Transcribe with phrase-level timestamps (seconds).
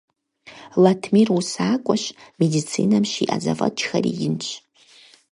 [0.83, 2.03] Латмир усакӀуэщ,
[2.39, 4.47] медицинэм щиӀэ зэфӀэкӀхэри инщ.